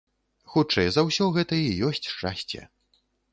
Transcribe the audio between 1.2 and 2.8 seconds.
гэта і ёсць шчасце.